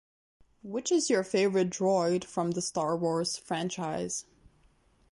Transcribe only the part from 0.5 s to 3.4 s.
Which is your favorite droid from the Star Wars